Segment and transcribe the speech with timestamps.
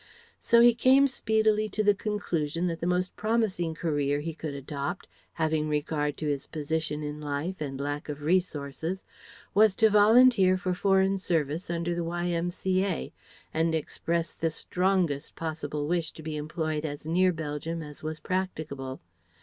[0.39, 5.07] So he came speedily to the conclusion that the most promising career he could adopt,
[5.33, 9.03] having regard to his position in life and lack of resources,
[9.53, 13.13] was to volunteer for foreign service under the Y.M.C.A.,
[13.53, 19.01] and express the strongest possible wish to be employed as near Belgium as was practicable.